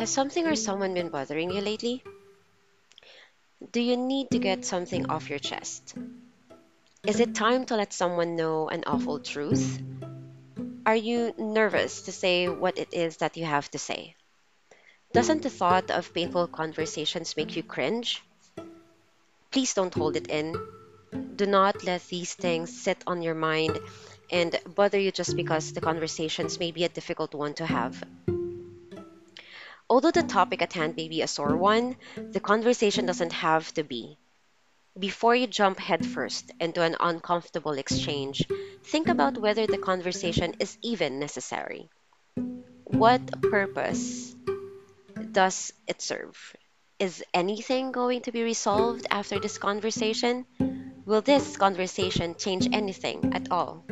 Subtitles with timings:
[0.00, 0.56] Has something or mm.
[0.56, 2.02] someone been bothering you lately?
[3.70, 5.94] Do you need to get something off your chest?
[7.06, 9.78] Is it time to let someone know an awful truth?
[10.86, 14.16] Are you nervous to say what it is that you have to say?
[15.12, 18.22] Doesn't the thought of painful conversations make you cringe?
[19.50, 20.56] Please don't hold it in.
[21.36, 23.78] Do not let these things sit on your mind
[24.32, 28.02] and bother you just because the conversations may be a difficult one to have.
[29.90, 33.82] Although the topic at hand may be a sore one, the conversation doesn't have to
[33.82, 34.16] be.
[34.96, 38.46] Before you jump headfirst into an uncomfortable exchange,
[38.84, 41.90] think about whether the conversation is even necessary.
[42.84, 44.36] What purpose
[45.32, 46.38] does it serve?
[47.00, 50.46] Is anything going to be resolved after this conversation?
[51.04, 53.84] Will this conversation change anything at all?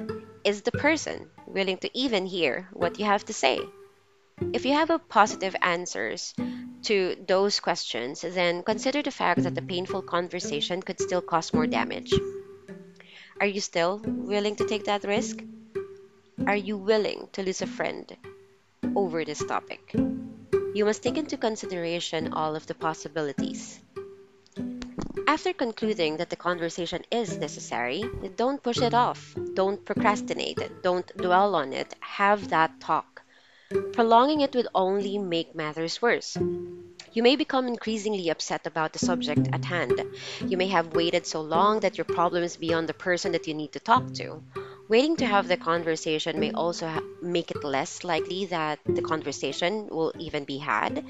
[0.44, 3.58] Is the person willing to even hear what you have to say?
[4.52, 6.34] If you have a positive answers
[6.84, 11.66] to those questions, then consider the fact that the painful conversation could still cause more
[11.66, 12.12] damage.
[13.40, 15.42] Are you still willing to take that risk?
[16.46, 18.16] Are you willing to lose a friend
[18.96, 19.94] over this topic?
[20.74, 23.80] You must take into consideration all of the possibilities.
[25.26, 28.02] After concluding that the conversation is necessary,
[28.36, 29.36] don't push it off.
[29.54, 30.82] Don't procrastinate.
[30.82, 31.94] Don't dwell on it.
[32.00, 33.17] Have that talk.
[33.92, 36.38] Prolonging it will only make matters worse.
[37.12, 40.00] You may become increasingly upset about the subject at hand.
[40.46, 43.52] You may have waited so long that your problem is beyond the person that you
[43.52, 44.42] need to talk to.
[44.88, 49.88] Waiting to have the conversation may also ha- make it less likely that the conversation
[49.88, 51.04] will even be had.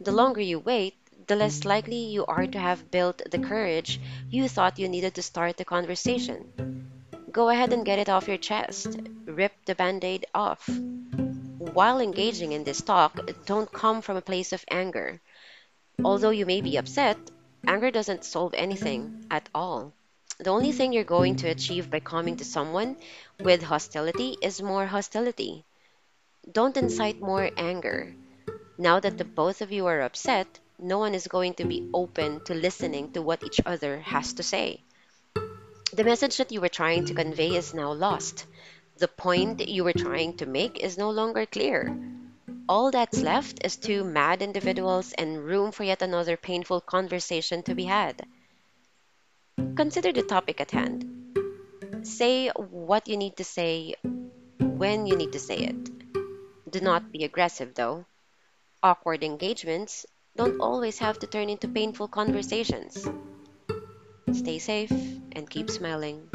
[0.00, 0.94] The longer you wait,
[1.28, 4.00] the less likely you are to have built the courage
[4.30, 6.88] you thought you needed to start the conversation.
[7.30, 8.98] Go ahead and get it off your chest.
[9.26, 10.68] Rip the band aid off.
[11.60, 15.20] While engaging in this talk, don't come from a place of anger.
[16.02, 17.18] Although you may be upset,
[17.66, 19.92] anger doesn't solve anything at all.
[20.38, 22.96] The only thing you're going to achieve by coming to someone
[23.40, 25.66] with hostility is more hostility.
[26.50, 28.14] Don't incite more anger.
[28.78, 30.46] Now that the both of you are upset,
[30.78, 34.42] no one is going to be open to listening to what each other has to
[34.42, 34.82] say.
[35.92, 38.46] The message that you were trying to convey is now lost.
[39.00, 41.88] The point you were trying to make is no longer clear.
[42.68, 47.74] All that's left is two mad individuals and room for yet another painful conversation to
[47.74, 48.20] be had.
[49.74, 51.08] Consider the topic at hand.
[52.02, 53.94] Say what you need to say
[54.60, 55.80] when you need to say it.
[56.68, 58.04] Do not be aggressive, though.
[58.82, 60.04] Awkward engagements
[60.36, 63.08] don't always have to turn into painful conversations.
[64.30, 64.92] Stay safe
[65.32, 66.28] and keep smiling.